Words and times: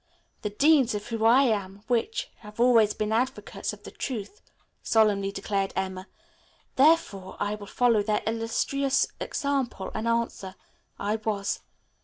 "The 0.41 0.49
Deans 0.49 0.95
of 0.95 1.05
whom 1.09 1.23
I 1.25 1.43
am 1.43 1.83
which, 1.85 2.31
have 2.37 2.59
always 2.59 2.95
been 2.95 3.11
advocates 3.11 3.71
of 3.71 3.83
the 3.83 3.91
truth," 3.91 4.41
solemnly 4.81 5.31
declared 5.31 5.73
Emma, 5.75 6.07
"therefore 6.75 7.37
I 7.39 7.53
will 7.53 7.67
follow 7.67 8.01
their 8.01 8.23
illustrious 8.25 9.05
example 9.19 9.91
and 9.93 10.07
answer 10.07 10.55
'I 10.97 11.17
was.' 11.17 11.59